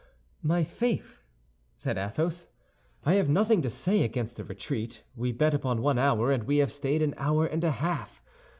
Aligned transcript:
"My 0.41 0.63
faith," 0.63 1.21
said 1.75 1.95
Athos, 1.95 2.47
"I 3.05 3.13
have 3.13 3.29
nothing 3.29 3.61
to 3.61 3.69
say 3.69 4.01
against 4.03 4.39
a 4.39 4.43
retreat. 4.43 5.03
We 5.15 5.31
bet 5.31 5.53
upon 5.53 5.83
one 5.83 5.99
hour, 5.99 6.31
and 6.31 6.45
we 6.45 6.57
have 6.57 6.71
stayed 6.71 7.03
an 7.03 7.13
hour 7.17 7.45
and 7.45 7.63
a 7.63 7.69
half. 7.69 8.19